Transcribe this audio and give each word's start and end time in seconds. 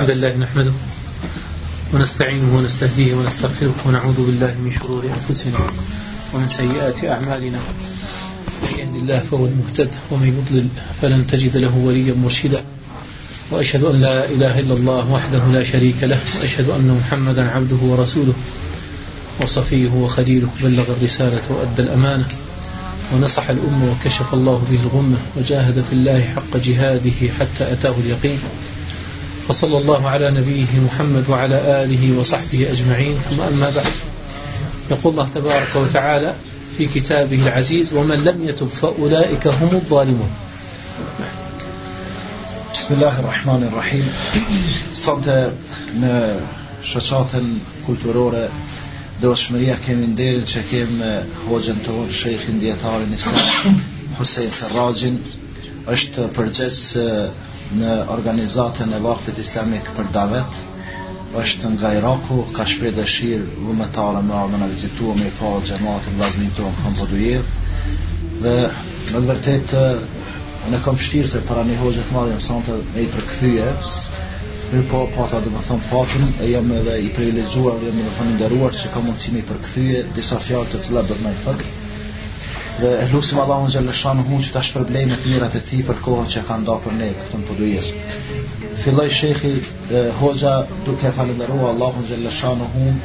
الحمد 0.00 0.16
لله 0.16 0.36
نحمده 0.36 0.70
ونستعينه 1.94 2.56
ونستهديه 2.56 3.14
ونستغفره 3.14 3.74
ونعوذ 3.86 4.16
بالله 4.26 4.54
من 4.64 4.72
شرور 4.78 5.04
أنفسنا 5.04 5.58
ومن 6.34 6.48
سيئات 6.48 7.04
أعمالنا 7.04 7.58
من 8.62 8.78
يهد 8.78 8.94
الله 8.94 9.22
فهو 9.24 9.46
المهتد 9.46 9.88
ومن 10.10 10.28
يضلل 10.42 10.66
فلن 11.02 11.26
تجد 11.26 11.56
له 11.56 11.76
وليا 11.76 12.14
مرشدا 12.14 12.62
وأشهد 13.50 13.84
أن 13.84 14.00
لا 14.00 14.28
إله 14.30 14.58
إلا 14.60 14.74
الله 14.74 15.10
وحده 15.12 15.46
لا 15.46 15.64
شريك 15.64 16.02
له 16.02 16.18
وأشهد 16.40 16.70
أن 16.70 17.00
محمدا 17.04 17.50
عبده 17.50 17.76
ورسوله 17.90 18.32
وصفيه 19.42 19.90
وخليله 19.90 20.48
بلغ 20.62 20.84
الرسالة 20.96 21.42
وأدى 21.50 21.82
الأمانة 21.82 22.28
ونصح 23.14 23.50
الأمة 23.50 23.92
وكشف 23.92 24.34
الله 24.34 24.66
به 24.70 24.80
الغمة 24.80 25.16
وجاهد 25.36 25.84
في 25.90 25.92
الله 25.92 26.20
حق 26.36 26.56
جهاده 26.56 27.20
حتى 27.40 27.72
أتاه 27.72 27.94
اليقين 28.04 28.38
وصلى 29.50 29.78
الله 29.78 30.08
على 30.08 30.30
نبيه 30.30 30.80
محمد 30.86 31.30
وعلى 31.30 31.82
آله 31.84 32.18
وصحبه 32.18 32.72
أجمعين 32.72 33.18
ثم 33.30 33.40
أما 33.40 33.70
بعد 33.70 33.92
يقول 34.90 35.12
الله 35.12 35.28
تبارك 35.28 35.76
وتعالى 35.76 36.34
في 36.78 36.86
كتابه 36.86 37.42
العزيز 37.42 37.92
ومن 37.92 38.24
لم 38.24 38.48
يتب 38.48 38.68
فأولئك 38.68 39.46
هم 39.46 39.70
الظالمون 39.72 40.30
بسم 42.74 42.94
الله 42.94 43.20
الرحمن 43.20 43.66
الرحيم 43.72 44.06
صد 45.00 45.26
në 46.02 46.14
shësatën 46.90 47.50
kulturore 47.88 48.46
Doshmëria 49.20 49.80
kemi 49.86 50.14
nderin 50.14 50.46
që 50.48 50.62
kemë 50.70 51.10
hoxën 51.50 51.82
tonë, 51.88 52.06
shejkhin 52.22 52.62
djetarin 52.62 53.18
islam 53.18 53.78
Hussein 54.18 54.48
Sarrajin 54.60 55.18
është 55.94 56.24
përgjës 56.36 56.76
në 57.80 57.94
organizatën 58.14 58.92
e 58.94 58.98
vakfit 59.06 59.38
islamik 59.42 59.88
për 59.96 60.10
davet, 60.16 60.58
është 61.40 61.72
nga 61.76 61.90
Iraku, 61.96 62.36
ka 62.56 62.66
shprej 62.72 62.92
dëshirë 62.98 63.56
vëmëtare 63.66 64.22
me 64.28 64.36
adhën 64.42 64.64
a 64.66 64.70
vizituë 64.72 65.16
me 65.18 65.26
i 65.26 65.32
falë 65.38 65.64
gjematën 65.70 66.18
vazni 66.22 66.48
të 66.56 66.66
në 66.66 66.78
këmë 66.78 66.98
bëdujirë. 67.00 67.58
Dhe 68.44 68.56
në 69.26 69.36
të 69.72 69.84
në 70.72 70.80
këmë 70.86 71.06
shtirë 71.08 71.30
se 71.34 71.42
para 71.50 71.62
një 71.66 71.78
hoqët 71.82 72.10
madhë 72.14 72.32
jëmë 72.34 72.46
sante 72.48 72.78
me 72.94 73.06
i 73.06 73.10
përkëthyje, 73.16 73.70
Për 74.70 74.82
po, 74.90 74.98
po 75.14 75.24
dhe 75.30 75.50
më 75.52 75.60
thëmë 75.66 75.82
fatën, 75.86 76.26
e 76.46 76.50
jam 76.52 76.68
edhe 76.78 76.92
i 77.02 77.08
privilegjuar, 77.16 77.80
jam 77.82 77.96
edhe 77.96 78.04
më 78.08 78.12
thëmë 78.18 78.34
ndërruar 78.36 78.76
që 78.80 78.90
ka 78.92 79.00
mundësimi 79.02 79.40
i 79.42 79.46
përkëthyje, 79.48 80.02
disa 80.18 80.38
fjallë 80.46 80.70
të 80.76 80.82
cilat 80.86 81.10
dhe 81.10 81.16
më 81.24 81.32
i 81.34 81.38
thëgjë 81.44 81.70
dhe 82.82 82.90
e 83.04 83.06
lusim 83.12 83.38
Allahun 83.44 83.68
që 83.74 83.80
në 83.84 83.94
shanë 84.00 84.22
hun 84.28 84.42
që 84.46 84.52
të 84.54 84.58
ashtë 84.60 84.74
përblej 84.78 85.00
me 85.10 85.16
të 85.22 85.30
mirat 85.32 85.56
e 85.58 85.60
ti 85.68 85.80
për 85.88 85.98
kohën 86.06 86.28
që 86.32 86.38
e 86.40 86.44
ka 86.48 86.56
nda 86.62 86.76
për 86.84 86.94
ne 87.00 87.08
këtë 87.20 87.40
në 87.40 87.48
përdujes 87.48 87.88
filloj 88.82 89.08
shekhi 89.16 89.50
hoxha 90.20 90.52
duke 90.86 91.10
falenderua 91.18 91.70
Allahun 91.74 92.06
që 92.10 92.18
në 92.22 92.32
shanë 92.38 92.68
hun 92.76 93.00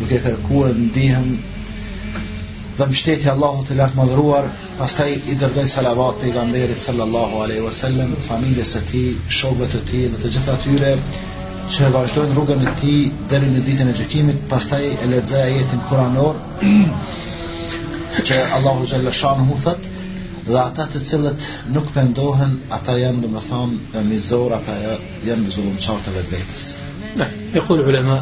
duke 0.00 0.20
kërkuar 0.26 0.72
në 0.80 0.88
dihem 0.96 1.28
dhe 2.78 2.86
mështetje 2.94 3.30
Allahu 3.34 3.66
të 3.68 3.76
lartë 3.82 4.00
madhruar 4.00 4.48
pastaj 4.80 5.10
i 5.32 5.36
dërdoj 5.42 5.66
salavat 5.76 6.20
për 6.22 6.30
i 6.30 6.36
gamberit 6.38 6.80
sallallahu 6.88 7.42
alaihi 7.44 7.64
wasallam, 7.68 8.14
familjes 8.28 8.72
e 8.80 8.86
ti, 8.92 9.02
shokëve 9.40 9.68
të 9.74 9.82
ti 9.90 10.04
dhe 10.14 10.22
të 10.22 10.32
gjitha 10.36 10.56
tyre 10.66 10.94
që 11.74 11.90
vazhdojnë 11.96 12.36
rrugën 12.38 12.64
e 12.70 12.78
ti 12.82 12.94
deri 13.34 13.50
në 13.52 13.66
ditën 13.68 13.90
e 13.92 13.98
gjëkimit 14.00 14.40
pastaj 14.54 14.86
e 15.04 15.10
ledzaj 15.12 15.44
e 15.50 15.58
jetin 15.60 15.84
kuranor 15.90 16.32
që 18.28 18.36
Allahu 18.56 18.86
Gjellëshanu 18.90 19.54
thët 19.64 19.86
dhe 20.46 20.56
ata 20.62 20.84
të 20.94 21.00
cilët 21.10 21.46
nuk 21.76 21.86
vendohen 21.94 22.54
ata 22.78 22.96
janë 23.02 23.20
në 23.22 23.30
më 23.34 23.42
thamë 23.46 24.02
mizor 24.08 24.54
ata 24.56 24.74
janë 25.28 25.44
në 25.44 25.52
zullum 25.56 25.78
qartëve 25.86 26.24
të 26.26 26.32
vetës 26.34 26.66
ne, 27.20 27.28
e 27.58 27.62
kul 27.68 27.82
ulema 27.92 28.16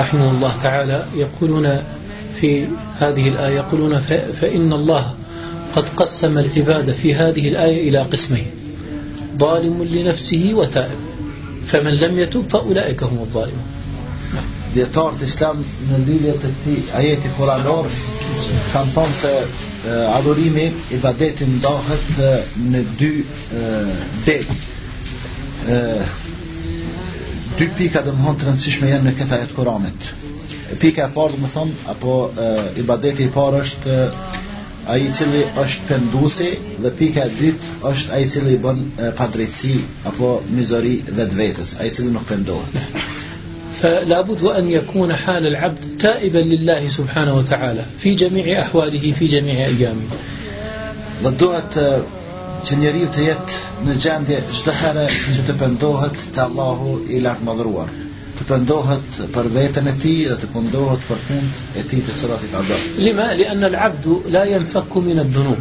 rahimu 0.00 0.26
Allah 0.32 0.56
ta'ala 0.66 0.98
e 1.24 1.28
kuluna 1.38 1.74
fi 2.40 2.50
hadhi 3.02 3.30
l'aj 3.36 3.54
e 3.60 3.64
kuluna 3.72 4.02
fe 4.42 4.54
inna 4.60 4.82
Allah 4.82 5.16
قد 5.74 5.88
قسم 5.96 6.38
العبادة 6.38 6.92
في 6.92 7.14
هذه 7.14 7.48
الآية 7.48 7.88
إلى 7.88 7.98
قسمين 8.02 8.46
ظالم 9.38 9.82
لنفسه 9.82 10.50
وتائب 10.54 10.98
فمن 11.66 11.90
لم 11.94 12.18
يتب 12.18 12.44
فأولئك 12.50 13.02
هم 13.02 13.18
الظالمون 13.18 13.66
djetarë 14.74 15.18
të 15.18 15.26
islam 15.28 15.60
në 15.86 15.98
lidhje 16.06 16.32
të 16.42 16.50
këti 16.56 16.74
ajeti 16.98 17.30
kuranor 17.36 17.88
kanë 18.70 18.94
thonë 18.94 19.16
se 19.20 19.32
e, 19.40 19.96
adhurimi 20.16 20.66
i 20.94 21.00
badetin 21.02 21.56
ndahet 21.56 22.08
në 22.74 22.82
dy 23.00 23.08
det 24.26 24.40
dy 27.60 27.70
pika 27.80 28.02
dhe 28.06 28.14
më 28.14 28.26
thonë 28.26 28.42
të 28.42 28.50
rëndësishme 28.50 28.92
jenë 28.92 29.08
në 29.10 29.14
këta 29.22 29.40
ajet 29.40 29.54
kuranit 29.58 30.10
pika 30.84 31.08
e 31.08 31.12
parë 31.18 31.34
dhe 31.34 31.42
më 31.46 31.52
thonë 31.56 31.80
apo 31.96 32.14
e, 32.28 32.48
i 32.80 32.86
badeti 32.92 33.26
i 33.26 33.34
parë 33.38 33.64
është 33.66 33.96
e, 33.96 34.04
i 34.90 35.10
cili 35.18 35.42
është 35.64 35.86
pendusi 35.90 36.50
dhe 36.86 36.90
pika 37.02 37.26
e 37.26 37.34
dytë 37.42 37.74
është 37.90 38.14
aji 38.16 38.26
i 38.26 38.30
cili 38.36 38.54
i 38.58 38.62
bën 38.68 38.80
padrejtësi 39.18 39.74
apo 40.12 40.34
mizori 40.60 40.96
vetë 41.18 41.38
vetës 41.42 41.76
aji 41.82 41.90
i 41.90 41.98
cili 41.98 42.14
nuk 42.18 42.26
pendohet 42.30 43.18
فلا 43.82 44.20
بد 44.20 44.42
أن 44.42 44.68
يكون 44.70 45.14
حال 45.16 45.46
العبد 45.46 45.84
تائبا 45.98 46.38
لله 46.38 46.88
سبحانه 46.88 47.36
وتعالى 47.36 47.82
في 47.98 48.14
جميع 48.14 48.60
أحواله 48.62 49.12
في 49.12 49.26
جميع 49.26 49.64
أيامه 49.66 50.00
ضدوهت 51.24 52.00
تنيريو 52.66 53.06
تيت 53.06 53.50
نجان 53.86 54.24
دي 54.24 54.36
اشتحر 54.50 55.06
تبندوهت 55.48 56.16
تالله 56.36 57.00
إلى 57.10 57.36
مضروار 57.46 57.88
تبندوهت 58.48 59.08
بربيتنا 59.34 59.90
تي 60.02 60.36
تبندوهت 60.36 60.98
بربنت 61.10 61.52
اتي 61.78 61.96
تتصرفي 62.00 62.46
تعبار 62.52 62.78
لما؟ 62.98 63.34
لأن 63.34 63.64
العبد 63.64 64.20
لا 64.28 64.44
ينفك 64.44 64.96
من 64.96 65.18
الذنوب 65.20 65.58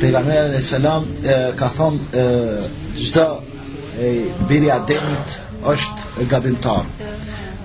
pejgamberi 0.03 0.39
alaihi 0.45 0.63
salam 0.69 1.07
ka 1.63 1.71
thon 1.77 1.99
çdo 2.95 3.27
biri 4.51 4.71
ademit 4.79 5.39
është 5.75 6.27
gabimtar 6.35 6.85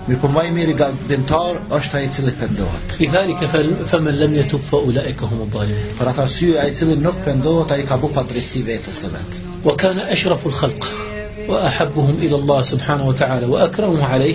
Mirë 0.06 0.20
po 0.22 0.28
maj 0.30 0.46
mirë 0.54 0.74
gabimtar 0.78 1.56
është 1.78 1.96
a 1.98 2.02
i 2.06 2.10
cilë 2.16 2.34
pëndohet 2.40 2.92
I 3.02 3.08
dhani 3.14 3.34
ke 3.40 3.48
fëmë 3.50 4.12
lëm 4.20 4.36
një 4.36 4.44
të 4.52 4.60
fa 4.68 4.78
ula 4.90 5.02
e 5.08 5.14
këhëm 5.18 5.40
u 5.46 5.48
bali 5.56 5.80
Për 5.98 6.10
ata 6.12 6.28
syu 6.36 6.52
a 6.62 6.68
i 6.70 6.94
nuk 7.02 7.18
pëndohet 7.26 7.74
a 7.76 7.82
i 7.82 7.86
ka 7.90 7.98
bu 8.02 8.10
pa 8.14 8.22
drejtësi 8.28 8.62
vetës 8.70 9.02
e 9.08 9.12
vetë 9.16 9.42
Wa 9.66 9.74
kana 9.82 10.06
është 10.14 10.30
rafu 10.36 10.54
lë 10.54 10.58
khalqë 10.62 11.12
وأحبهم 11.48 12.14
إلى 12.22 12.36
الله 12.36 12.62
سبحانه 12.62 13.06
وتعالى 13.06 13.46
وأكرمه 13.46 14.04
عليه 14.04 14.34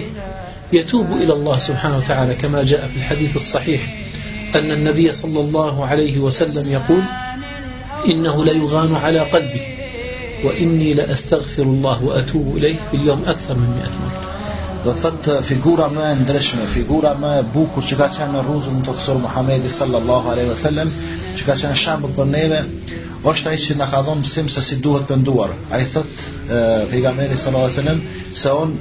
يتوب 0.74 1.06
إلى 1.12 1.34
الله 1.34 1.58
سبحانه 1.58 1.98
وتعالى 1.98 2.36
كما 2.36 2.64
جاء 2.64 2.88
في 2.88 2.98
الحديث 2.98 3.36
الصحيح 3.36 3.96
أن 4.56 4.72
النبي 4.72 5.12
صلى 5.12 5.40
الله 5.40 5.86
عليه 5.88 6.20
وسلم 6.20 6.72
يقول 6.74 7.02
إنه 8.10 8.46
ليغان 8.46 8.96
على 8.96 9.20
قلبي 9.20 9.62
وإني 10.46 10.94
لأستغفر 10.94 11.64
الله 11.64 12.04
وأتوب 12.04 12.58
إليه 12.58 12.76
في 12.92 12.98
اليوم 12.98 13.24
أكثر 13.26 13.54
من 13.56 13.70
100 13.80 13.90
مرة 13.90 14.30
dhe 14.82 14.94
thëtë 15.00 15.34
eh, 15.40 15.44
figura 15.48 15.88
më 15.96 16.06
e 16.10 16.14
ndryshme, 16.24 16.64
figura 16.70 17.10
më 17.24 17.32
e 17.44 17.44
bukur 17.56 17.84
që 17.86 17.98
ka 18.00 18.08
qenë 18.16 18.32
në 18.36 18.40
rrugën 18.48 18.80
e 18.80 18.86
të 18.88 18.96
kësor 18.98 19.20
Muhamedi 19.26 19.70
sallallahu 19.74 20.32
alaihi 20.34 20.50
wasallam, 20.52 20.90
që 21.38 21.44
ka 21.52 21.56
qenë 21.60 22.08
për 22.16 22.26
neve, 22.32 22.64
është 23.30 23.50
ai 23.54 23.58
që 23.64 23.76
na 23.78 23.86
ka 23.90 24.00
dhënë 24.06 24.22
mësim 24.24 24.48
se 24.50 24.62
si 24.68 24.78
duhet 24.86 25.04
penduar. 25.10 25.52
Ai 25.78 25.84
thot 25.92 26.24
pejgamberi 26.92 27.36
sallallahu 27.38 27.70
alajhi 27.70 27.82
wasallam 27.82 28.36
se 28.42 28.54
on 28.62 28.72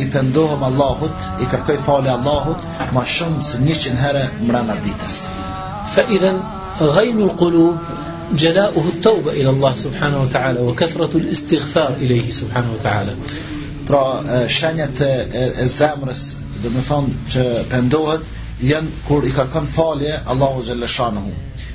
i 0.00 0.06
pendohem 0.14 0.62
Allahut, 0.68 1.26
i 1.44 1.48
kërkoj 1.52 1.76
falë 1.84 2.12
Allahut, 2.14 2.62
ma 2.96 3.02
shumë 3.16 3.44
së 3.50 3.58
një 3.66 3.76
qënë 3.82 4.00
herë 4.04 4.22
mrena 4.48 4.78
ditës. 4.86 5.18
Fa 5.94 6.06
idhen, 6.16 6.38
qulub 7.42 7.90
jala'uhu 8.44 8.94
at 8.94 9.00
t'auba 9.04 9.34
ila 9.42 9.50
Allah 9.54 9.74
subhanahu 9.84 10.24
wa 10.24 10.30
ta'ala, 10.36 10.62
wa 10.68 10.72
këthratu 10.82 11.20
l'istighfar 11.26 12.00
i 12.02 12.08
lehi 12.08 12.32
subhanahu 12.38 12.78
wa 12.78 12.82
ta'ala. 12.86 13.12
Pra, 13.88 14.04
shenjët 14.48 15.02
e, 15.04 15.12
e 15.64 15.66
zemrës, 15.68 16.22
dhe 16.64 16.72
më 16.72 16.86
thonë 16.88 17.18
që 17.34 17.44
pendohet, 17.74 18.24
janë 18.72 18.90
kur 19.08 19.28
i 19.28 19.36
ka 19.36 19.44
kënë 19.52 19.72
falje, 19.76 20.16
Allahu 20.32 20.64
gjelë 20.70 20.86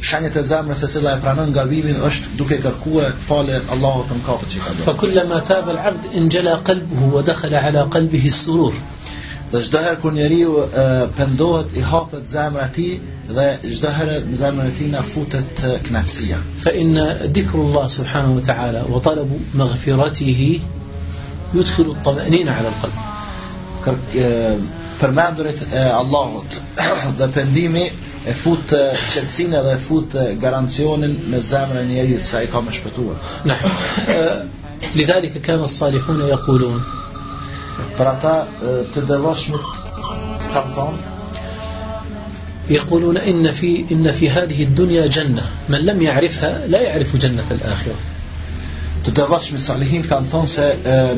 shenjët 0.02 0.38
e 0.40 0.44
zemrës 0.46 0.82
se 0.84 0.88
cila 0.92 1.16
e 1.18 1.22
pranon 1.22 1.54
gabimin 1.56 2.02
është 2.06 2.36
duke 2.38 2.58
kërkuar 2.64 3.16
falë 3.28 3.62
Allahu 3.76 4.04
të 4.10 4.18
mëkatet 4.20 4.52
që 4.54 4.60
ka 4.66 4.76
do 4.78 4.86
Fa 4.86 4.94
kullama 5.02 5.40
taba 5.48 5.74
al 5.92 5.98
injala 6.22 6.58
qalbuhu 6.70 7.10
wa 7.16 7.22
dakhala 7.30 7.64
ala 7.70 7.86
qalbihi 7.96 8.28
as-surur. 8.34 8.78
Dhe 9.52 9.62
çdo 9.66 9.82
herë 9.86 10.00
kur 10.04 10.12
njeriu 10.14 10.54
pendohet 11.18 11.74
i 11.78 11.82
hapet 11.92 12.28
zemra 12.36 12.68
e 12.86 12.88
dhe 13.38 13.48
çdo 13.78 13.92
herë 13.98 14.18
në 14.30 14.38
zemrën 14.42 14.70
e 14.72 14.76
tij 14.80 14.90
na 14.94 15.02
futet 15.14 15.62
kënaqësia. 15.90 16.38
Fa 16.66 16.72
in 16.82 16.94
dhikrullah 17.36 17.88
subhanahu 17.98 18.36
wa 18.40 18.46
ta'ala 18.52 18.86
wa 18.86 19.00
talabu 19.02 19.40
maghfiratihi 19.64 20.52
yudkhilu 21.56 21.96
at-tama'nina 21.98 22.54
ala 22.60 22.74
al-qalb. 22.74 23.02
Përmendurit 25.02 25.60
e 25.74 25.82
Allahut 26.02 26.60
dhe 27.18 27.28
pendimi 27.34 27.90
e 28.26 28.34
fut 28.34 28.74
qëllësin 29.14 29.54
edhe 29.60 29.74
e 29.76 29.78
fut 29.86 30.14
garancionin 30.42 31.14
në 31.34 31.38
zemrën 31.50 31.82
e 31.84 31.86
njerit 31.94 32.24
se 32.30 32.38
ai 32.40 32.48
ka 32.54 32.60
më 32.64 32.72
shpëtuar. 32.78 33.16
kan 35.48 35.60
as-salihun 35.68 36.18
yaqulun. 36.32 36.80
për 37.98 38.06
ata 38.14 38.34
të 38.94 39.00
devotshmit 39.12 39.62
kanë 40.54 40.72
thonë 40.78 41.00
يقولون 42.70 43.18
إن 43.18 43.52
في 43.52 43.86
إن 43.92 44.12
في 44.12 44.30
هذه 44.30 44.64
الدنيا 44.64 45.06
جنة 45.08 45.44
من 45.70 45.78
لم 45.80 46.02
يعرفها 46.02 46.68
لا 46.68 46.82
يعرف 46.82 47.16
جنة 47.16 47.44
الآخرة 47.52 47.96
dhe 49.18 49.26
vaqë 49.30 49.54
me 49.56 49.60
salihin 49.66 50.04
kanë 50.06 50.30
thonë 50.32 50.50
se 50.54 50.66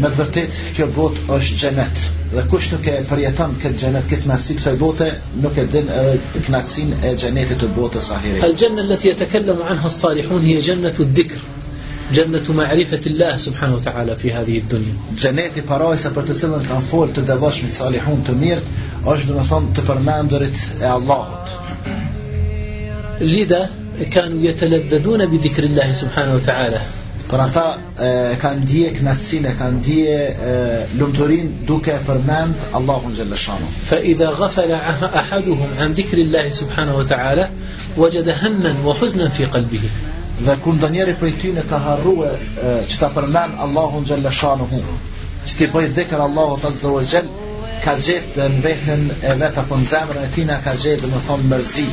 me 0.04 0.08
të 0.12 0.18
vërtet 0.22 0.58
kjo 0.78 0.86
bot 0.96 1.18
është 1.38 1.58
xhenet 1.64 2.04
dhe 2.36 2.44
kush 2.52 2.68
nuk 2.74 2.86
e 2.88 2.96
përjetan 3.10 3.56
këtë 3.64 3.82
xhenet 3.82 4.06
këtë 4.12 4.30
nësi 4.32 4.56
kësaj 4.60 4.76
bote 4.84 5.08
nuk 5.44 5.58
e 5.60 5.66
din 5.74 5.90
e, 5.96 6.04
knaqsin 6.46 6.94
e 7.02 7.12
gjenetit 7.24 7.60
të 7.64 7.70
botës 7.76 8.08
ahiret 8.18 8.46
al 8.48 8.56
gjenet 8.62 8.88
lëti 8.92 9.12
e 9.12 9.16
të 9.22 9.28
kellëm 9.34 9.64
salihun 9.98 10.46
hiya 10.50 10.62
jannatu 10.70 11.08
gjenet 11.08 11.08
u 11.08 11.10
dikr 11.22 11.48
Gjennet 12.10 12.48
Allah 12.62 13.36
subhanahu 13.42 13.78
wa 13.80 13.84
ta'ala 13.88 14.14
fi 14.22 14.30
hadhi 14.34 14.54
i 14.60 14.62
dunya 14.74 14.94
jannati 15.24 15.60
i 15.64 15.64
parajse 15.72 16.10
për 16.16 16.26
të 16.30 16.36
cilën 16.40 16.64
kanë 16.70 16.86
folë 16.88 17.14
të 17.18 17.24
devashmi 17.30 17.70
salihun 17.76 18.24
të 18.30 18.34
mirët, 18.44 18.72
është 19.14 19.28
dhe 19.30 19.36
më 19.36 19.44
thonë 19.50 19.74
të 19.78 19.84
përmendurit 19.90 20.64
e 20.86 20.88
allahut 20.94 21.54
Lida, 23.34 23.62
kanu 24.16 24.42
jetë 24.48 24.72
bi 25.36 25.44
dhikri 25.46 25.70
allah 25.72 25.94
subhanahu 26.02 26.40
wa 26.40 26.46
ta'ala. 26.50 26.82
Por 27.30 27.40
ata 27.46 27.64
kanë 28.42 28.64
dije 28.70 28.94
knatsin 29.00 29.44
e 29.46 29.52
kanë 29.58 29.82
dije 29.86 30.54
lumturin 30.98 31.52
duke 31.68 31.94
përmend 32.08 32.56
Allahun 32.80 33.14
xhalla 33.20 33.38
shanu. 33.42 33.68
Fa 33.90 34.00
idha 34.14 34.32
ghafala 34.40 34.80
ahaduhum 35.22 35.76
an 35.86 35.94
dhikri 36.00 36.24
Allahi 36.26 36.54
subhanahu 36.62 37.02
wa 37.02 37.06
ta'ala 37.12 37.46
wajada 38.02 38.34
hamman 38.42 38.82
wa 38.88 38.96
huznan 39.02 39.30
fi 39.38 39.46
qalbihi. 39.58 39.92
Dhe 40.48 40.56
kur 40.64 40.74
ndonjëri 40.80 41.14
prej 41.22 41.36
ty 41.44 41.54
ne 41.60 41.64
ka 41.70 41.78
harrua 41.86 42.32
çta 42.90 43.12
përmend 43.18 43.62
Allahun 43.66 44.10
xhalla 44.10 44.34
Që 45.46 45.54
ti 45.58 45.68
bëj 45.76 45.88
dhikr 46.00 46.20
Allahu 46.28 46.58
ta'ala 46.64 46.94
wa 46.98 47.06
jall 47.14 47.30
ka 47.86 47.94
gjet 48.08 48.42
në 48.58 48.64
vetën 48.66 49.06
e 49.32 49.38
vetë 49.44 49.62
apo 49.66 49.78
në 49.80 49.86
zemrën 49.92 50.26
e 50.26 50.32
tina 50.36 50.58
ka 50.66 50.74
gjet 50.82 51.06
më 51.14 51.22
thon 51.30 51.46
mërzi 51.54 51.86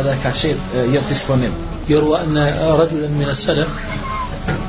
edhe 0.00 0.18
ka 0.26 0.34
qenë 0.42 0.84
jo 0.98 1.08
disponim. 1.14 1.54
Jo 1.88 2.02
ruan 2.06 2.36
rajulen 2.78 3.18
min 3.22 3.28
as-salaf 3.38 3.82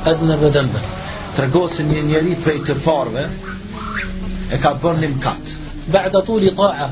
edhe 0.09 0.27
në 0.27 0.35
vëdëmbë 0.41 1.59
se 1.75 1.83
një 1.89 2.01
njeri 2.07 2.35
prej 2.45 2.57
të 2.67 2.75
parve 2.85 3.23
e 4.51 4.57
ka 4.63 4.71
bërë 4.83 5.09
mkat 5.15 5.51
mkatë 5.91 6.21
tuli 6.29 6.51
ta'a 6.59 6.87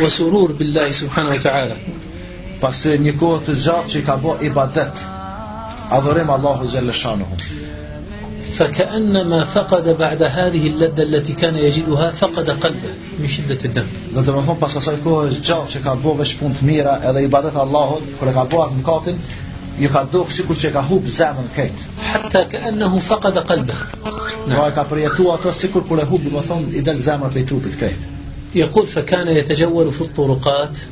wa 0.00 0.08
surur 0.16 0.54
billahi 0.60 0.96
subhanahu 1.00 1.36
wa 1.36 1.42
ta'ala 1.44 1.76
pas 2.62 2.80
një 3.04 3.12
kohë 3.20 3.44
të 3.48 3.56
gjatë 3.66 3.92
që 3.94 4.02
ka 4.08 4.16
bo 4.24 4.36
ibadet 4.50 5.04
adhurim 5.98 6.32
Allahu 6.36 6.70
Gjellëshanuhu 6.74 7.38
fa 8.58 8.66
ka 8.76 8.86
enna 9.00 9.22
ma 9.32 9.42
faqada 9.54 9.94
ba'da 10.04 10.30
hadhi 10.36 10.72
ladda 10.80 11.04
allati 11.06 11.34
kana 11.42 11.62
yajiduha 11.66 12.10
faqada 12.22 12.56
qalbe 12.66 12.94
mi 13.20 13.28
shiddet 13.34 13.68
e 13.70 13.72
dëm 13.76 13.92
dhe 13.92 14.08
të 14.12 14.36
më 14.36 14.46
thonë 14.46 14.56
pas 14.64 14.78
asaj 14.80 14.96
kohë 15.08 15.34
gjatë 15.36 15.72
që 15.74 15.84
ka 15.88 15.94
bo 16.06 16.16
vesh 16.22 16.34
pun 16.40 16.56
të 16.60 16.70
mira 16.72 16.96
edhe 17.10 17.26
ibadet 17.28 17.60
Allahu 17.64 18.00
kër 18.22 18.32
e 18.32 18.36
ka 18.40 18.46
bo 18.54 18.64
atë 18.68 19.16
i 19.80 19.88
ka 19.92 20.02
dukë 20.12 20.34
sikur 20.34 20.58
që 20.58 20.70
ka 20.74 20.82
hub 20.88 21.06
zemën 21.16 21.46
këtë 21.54 21.96
hëtta 22.08 22.40
ka 22.52 22.60
enëhu 22.70 23.00
fakad 23.08 23.38
kalbë 23.50 23.76
no 24.50 24.64
e 24.64 24.72
ka 24.76 24.84
përjetu 24.90 25.28
ato 25.34 25.52
sikur 25.54 25.84
kër 25.90 26.02
e 26.02 26.06
hub 26.12 26.26
i 26.30 26.34
më 26.34 26.42
thonë 26.48 26.72
i 26.80 26.84
del 26.88 26.98
zemër 27.04 27.32
për 27.34 27.40
i 27.42 27.44
trupit 27.50 27.76
këtë 27.82 28.58
i 28.58 28.66
kul 28.76 28.88
fa 28.94 29.04
kane 29.12 29.36
e 29.40 29.44
të 29.48 29.58
gjewëru 29.60 29.94
fët 29.98 30.10
të 30.18 30.26
rukat 30.32 30.82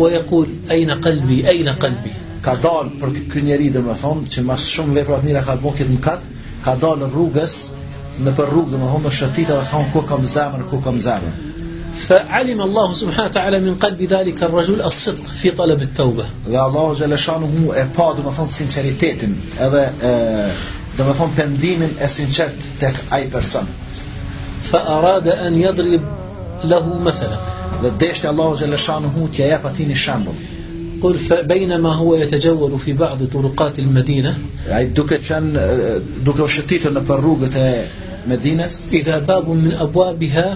o 0.00 0.08
i 0.16 0.22
kul 0.32 0.48
ejna 0.76 0.96
kalbi, 1.06 1.42
ejna 1.52 1.76
kalbi 1.84 2.14
ka 2.46 2.54
dalë 2.64 2.96
për 3.02 3.14
kë 3.34 3.44
njeri 3.50 3.68
dhe 3.74 3.84
më 3.88 3.98
thonë 4.02 4.32
që 4.34 4.46
mas 4.48 4.68
shumë 4.76 4.96
veprat 5.00 5.28
njëra 5.28 5.44
ka 5.50 5.58
bëhë 5.66 5.76
këtë 5.82 5.92
në 5.98 6.04
katë 6.08 6.56
ka 6.64 6.76
dalë 6.86 7.02
në 7.04 7.10
rrugës 7.14 7.58
në 8.24 8.36
për 8.40 8.48
rrugë 8.54 8.74
dhe 8.76 8.82
më 8.84 8.92
thonë 8.94 9.08
në 9.10 9.14
shëtita 9.20 9.60
dhe 9.60 9.68
ka 9.72 9.82
unë 9.82 9.92
ku 9.94 10.02
kam 10.86 11.00
zemër, 11.00 11.32
ku 11.36 11.48
فعلم 11.94 12.60
الله 12.60 12.92
سبحانه 12.92 13.24
وتعالى 13.28 13.60
من 13.60 13.74
قلب 13.74 14.02
ذلك 14.02 14.42
الرجل 14.42 14.82
الصدق 14.82 15.24
في 15.24 15.50
طلب 15.50 15.82
التوبه 15.82 16.24
لا 16.48 16.66
الله 16.66 16.94
جل 16.94 17.18
شانه 17.18 17.72
e 17.76 17.84
pa 17.96 18.14
do 18.16 18.24
të 18.28 18.34
thon 18.36 18.48
sinceritetin 18.48 19.34
edhe 19.66 19.82
e 20.02 20.12
do 20.98 21.04
të 21.08 21.14
thon 21.18 21.34
pendimin 21.36 21.94
e 22.00 22.08
sinqert 22.08 22.54
tek 22.80 22.94
ai 23.10 23.24
person 23.32 23.66
fa 24.70 24.78
arada 24.98 25.34
an 25.46 25.54
yadrb 25.54 26.02
lahu 26.64 27.00
mathalan 27.02 27.38
la 27.82 27.90
ddesh 28.00 28.24
Allahu 28.24 28.56
jalla 28.62 28.76
shanuhu 28.78 29.28
tja 29.32 29.44
e 29.54 29.58
pa 29.62 29.70
tin 29.72 29.94
shembull 30.06 30.40
qul 31.02 31.18
fa 31.18 31.42
baynama 31.52 31.96
huwa 32.00 32.18
yatajawwad 32.22 32.78
fi 32.84 32.92
ba'd 32.92 33.26
turqat 33.34 33.78
almadina 33.84 34.34
ay 34.78 34.84
duke 34.96 35.18
tan 35.28 35.52
duke 36.24 36.42
u 36.42 36.48
shëtitur 36.56 36.92
në 36.96 37.02
rrugët 37.08 37.54
e 37.68 37.72
Medinas 38.30 38.84
idha 38.92 39.16
babun 39.28 39.62
min 39.64 39.72
abwabha 39.82 40.50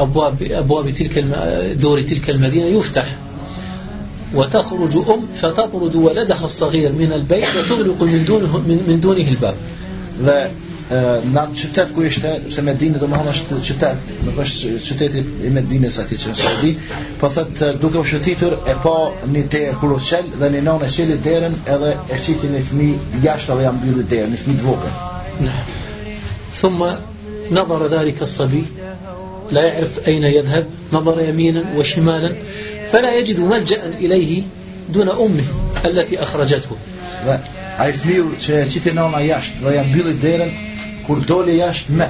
أبواب, 0.00 0.42
أبواب 0.42 0.90
تلك 0.90 1.18
دور 1.76 2.02
تلك 2.02 2.30
المدينة 2.30 2.66
يفتح 2.66 3.16
وتخرج 4.34 4.96
أم 4.96 5.24
فتطرد 5.34 5.96
ولدها 5.96 6.44
الصغير 6.44 6.92
من 6.92 7.12
البيت 7.12 7.46
وتغلق 7.58 8.02
من 8.02 8.24
دونه, 8.24 8.56
من, 8.58 8.76
من 8.88 9.00
dune 9.04 9.24
الباب 9.28 9.54
dhe 10.18 10.36
në 11.30 11.34
atë 11.44 11.54
qytet 11.60 11.90
ku 11.94 12.02
ishte 12.02 12.30
se 12.54 12.62
Medine 12.66 12.98
do 12.98 13.06
më 13.08 13.18
hana 13.20 13.30
është 13.30 13.58
qytet 13.68 14.12
nuk 14.26 14.38
është 14.42 14.70
qyteti 14.86 15.20
i 15.46 15.50
Medinës 15.54 15.98
ati 16.02 16.16
që 16.18 16.32
në 16.32 16.38
Saudi 16.40 16.70
po 17.20 17.28
thëtë 17.34 17.68
duke 17.84 18.00
u 18.02 18.08
shëtitur 18.10 18.56
e 18.72 18.74
pa 18.82 18.94
një 19.34 19.44
te 19.52 19.60
kuro 19.80 20.00
qel 20.10 20.32
dhe 20.40 20.50
një 20.56 20.62
nane 20.68 20.88
qeli 20.96 21.18
derën 21.28 21.54
edhe 21.76 21.92
e 21.94 22.18
qiti 22.24 22.50
një 22.56 22.64
fmi 22.72 22.88
jashtë 23.28 23.60
dhe 23.60 23.68
jam 23.68 23.78
bjullit 23.84 24.10
derën 24.16 24.34
një 24.34 24.42
fmi 24.44 24.58
të 24.58 24.68
vogër 24.70 25.04
ثم 26.60 26.84
نظر 27.50 27.86
ذلك 27.86 28.22
الصبي 28.22 28.64
لا 29.52 29.62
يعرف 29.64 30.08
أين 30.08 30.24
يذهب 30.24 30.66
نظر 30.92 31.20
يمينا 31.20 31.64
وشمالا 31.76 32.34
فلا 32.86 33.14
يجد 33.14 33.40
ملجأ 33.40 33.86
إليه 34.00 34.42
دون 34.92 35.08
أمه 35.08 35.44
التي 35.84 36.22
أخرجته 36.22 36.76
Ai 37.78 37.92
fmiu 37.94 38.24
që 38.42 38.56
e 38.64 38.66
qiti 38.66 38.90
nona 38.90 39.20
jashtë 39.22 39.60
dhe 39.62 39.72
janë 39.74 39.90
mbyllit 39.90 40.16
derën, 40.22 40.48
kur 41.06 41.20
doli 41.28 41.54
jashtë 41.60 41.94
me, 41.94 42.08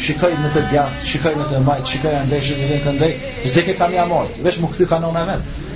shikoj 0.00 0.30
në 0.40 0.52
të 0.54 0.62
djathtë, 0.70 1.04
shikoj 1.10 1.32
në 1.36 1.48
të 1.50 1.58
majtë, 1.66 1.86
shikoj 1.92 2.12
andej, 2.20 2.40
shikoj 2.48 2.68
në 2.70 2.78
këndej, 2.86 3.10
zdeke 3.50 3.74
kam 3.80 3.92
jam 3.92 4.14
ojtë, 4.16 4.40
vesh 4.46 4.60
më 4.62 4.70
këthy 4.72 4.88
ka 4.92 4.98
nona 5.04 5.26
vetë. 5.28 5.68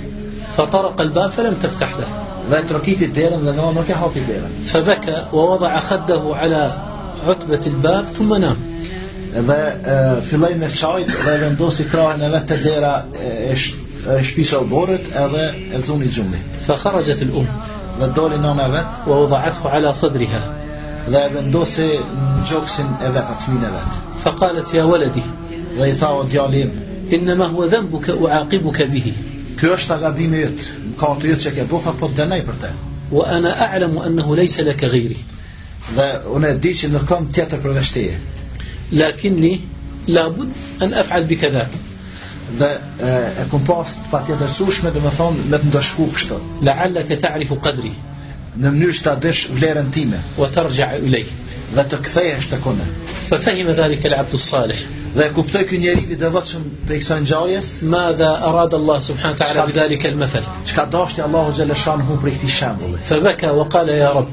فطرق 0.57 1.01
الباب 1.01 1.29
فلم 1.29 1.53
تفتح 1.63 1.91
له 1.91 2.09
dhe 2.49 2.63
trokiti 2.69 3.07
derën 3.13 3.41
dhe 3.45 3.53
nona 3.59 3.71
nuk 3.79 3.89
e 3.89 3.93
hapi 3.93 4.21
derën. 4.29 4.65
فبكى 4.65 5.27
ووضع 5.33 5.79
خده 5.79 6.23
على 6.35 6.81
عتبة 7.27 7.61
الباب 7.67 8.05
ثم 8.07 8.33
نام. 8.33 8.74
dhe 9.35 10.47
e, 10.51 10.55
me 10.55 10.69
çajt 10.69 11.07
dhe 11.25 11.41
vendosi 11.41 11.83
krahën 11.91 12.21
edhe 12.29 12.45
te 12.47 12.57
dera 12.63 13.05
e, 13.23 13.51
e 14.19 14.23
shpisa 14.23 14.59
borët 14.71 15.05
edhe 15.23 15.45
e 15.75 15.79
zoni 15.79 16.07
xhumi 16.15 16.39
fa 16.67 16.75
kharajat 16.83 17.21
al 17.25 17.31
um 17.41 17.47
dhe 17.99 18.07
doli 18.15 18.37
nana 18.41 18.67
vet 18.73 18.91
wa 19.09 19.15
wada'athu 19.23 19.67
ala 19.77 19.93
sadriha 19.93 20.41
dhe 21.11 21.17
e 21.27 21.33
vendosi 21.35 21.87
gjoksin 22.49 22.87
e 23.07 23.09
vet 23.15 23.27
atë 23.31 23.41
fëmin 23.45 23.63
e 23.69 23.71
vet 23.75 23.91
fa 24.23 24.31
qalat 24.41 24.69
ya 24.77 24.83
waladi 24.91 25.23
dhe 25.77 25.85
i 25.91 25.95
tha 25.99 26.09
o 26.19 26.23
djali 26.31 26.61
im 26.65 26.71
inma 27.15 27.47
huwa 27.53 27.65
dhanbuka 27.73 28.11
wa 28.23 28.29
aqibuka 28.41 28.85
bihi 28.95 29.13
ky 29.59 29.65
është 29.75 29.91
agabimi 29.97 30.39
yt 30.49 30.59
ka 31.01 31.07
të 31.19 31.25
yt 31.33 31.39
që 31.45 31.49
ke 31.57 31.63
bofa 31.73 31.91
po 31.99 32.07
dënoj 32.17 32.41
për 32.47 32.57
te 32.63 32.69
wa 33.17 33.23
ana 33.37 33.51
a'lamu 33.67 33.99
annahu 34.07 34.35
laysa 34.41 34.63
laka 34.71 34.87
ghayri 34.95 35.19
dhe 35.97 36.07
unë 36.37 36.55
di 36.63 36.71
që 36.79 36.85
nuk 36.95 37.05
kam 37.11 37.27
tjetër 37.35 37.59
përveç 37.67 37.89
teje 37.99 38.15
lakini 38.91 39.61
la 40.07 40.29
bud 40.29 40.47
an 40.81 40.91
af'al 40.93 41.23
bi 41.27 41.35
kadha 41.35 41.65
dhe 42.57 42.69
e, 43.01 43.07
e 43.41 43.45
kum 43.49 43.63
pas 43.65 43.95
pa 44.11 44.19
dhe 44.27 44.35
me 45.01 45.09
thonë 45.09 45.49
me 45.49 45.57
të 45.57 45.65
ndashku 45.67 46.09
kështë 46.15 46.37
la 46.65 46.71
alla 46.73 47.01
ke 47.03 47.17
ta'rifu 47.19 47.55
në 48.55 48.71
mënyrë 48.71 48.93
shta 48.95 49.15
dësh 49.19 49.49
vlerën 49.57 49.89
time 49.91 50.19
wa 50.37 50.47
të 50.47 50.61
rgja 50.67 50.87
e 50.97 50.99
ulej 51.03 51.25
dhe 51.75 51.83
të 51.91 51.97
këtheje 52.05 52.37
shtë 52.45 52.59
kone 52.63 52.85
salih 53.37 54.77
dhe 55.15 55.23
e 55.25 55.29
kuptoj 55.35 55.63
kë 55.69 55.77
njeri 55.79 56.05
i 56.13 56.17
dëvatëshëm 56.21 56.63
për 56.87 56.95
i 56.95 56.99
kësa 57.01 57.17
njajës 57.23 57.69
ma 57.91 58.05
dhe 58.19 58.29
arad 58.49 58.73
Allah 58.77 58.99
subhanë 59.07 59.35
ta'ala 59.41 59.65
bi 59.67 59.73
dhali 59.75 59.97
ke 59.97 60.11
l'mëthel 60.13 60.47
qka 60.69 60.85
dashti 60.95 61.21
Allahu 61.27 61.53
gjele 61.59 61.75
shanë 61.83 62.05
hum 62.07 62.27
i 62.31 62.33
këti 62.37 62.51
shambulli 62.57 63.01
fa 63.09 63.19
beka 63.27 63.51
wa 63.59 63.67
kale 63.75 63.95
ja 63.99 64.11
rab 64.17 64.31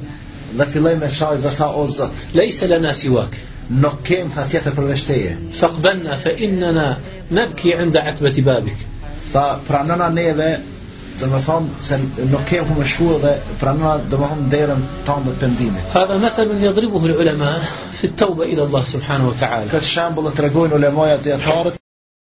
dhe 0.60 0.66
filloj 0.72 0.94
me 1.02 1.08
shaj 1.18 1.40
dhe 1.44 1.54
tha 1.58 1.70
o 1.82 1.86
zët 1.98 2.26
lejse 2.40 2.66
lana 2.74 2.92
siwak 3.02 3.38
nuk 3.80 4.02
kem 4.04 4.28
tha 4.34 4.44
tjetër 4.52 4.74
për 4.76 4.88
veshteje. 4.90 5.32
Faqbanna 5.60 6.16
fa 6.24 6.32
inna 6.46 6.88
nabki 7.38 7.74
inda 7.84 8.02
atbati 8.12 8.44
babik. 8.44 8.84
Fa 9.32 9.44
pranana 9.68 10.08
neve 10.20 10.50
do 11.20 11.28
të 11.32 11.38
thon 11.44 11.66
se 11.88 11.96
nuk 12.30 12.46
kem 12.48 12.64
ku 12.68 12.74
më 12.78 12.86
shkuar 12.92 13.18
dhe 13.24 13.32
pranana 13.60 13.98
do 14.04 14.16
të 14.16 14.32
thon 14.32 14.46
derën 14.54 14.86
tonë 15.08 15.28
të 15.28 15.36
pendimit. 15.44 15.90
Hadha 15.96 16.18
mathal 16.24 16.48
min 16.54 16.64
yadribuhu 16.68 17.06
al 17.12 17.16
ulama 17.26 17.50
fi 17.98 18.10
at-tawba 18.10 18.48
Allah 18.66 18.84
subhanahu 18.94 19.32
wa 19.36 19.38
ta'ala. 19.44 19.66
Kët 19.76 19.88
shembull 19.94 20.34
e 20.34 20.74
ulemaja 20.80 21.18
të 21.22 21.36
atarët 21.38 21.81